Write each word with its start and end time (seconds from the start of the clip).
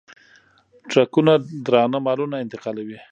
ټرکونه 0.89 1.33
درانه 1.65 1.99
مالونه 2.05 2.35
انتقالوي. 2.43 2.99